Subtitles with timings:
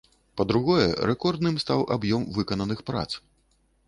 [0.39, 3.07] Па-другое, рэкордным стаў аб'ём выкананых прац.